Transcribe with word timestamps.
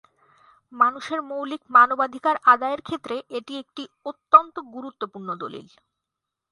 মানুষের 0.71 1.19
মৌলিক 1.29 1.61
মানবাধিকার 1.75 2.35
আদায়ের 2.45 2.81
ক্ষেত্রে 2.81 3.15
এটি 3.37 3.53
একটি 3.63 3.83
অত্যন্ত 4.05 4.55
গুরুত্বপূর্ণ 4.73 5.29
দলিল। 5.41 5.67